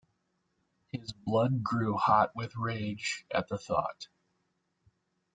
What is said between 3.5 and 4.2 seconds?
thought.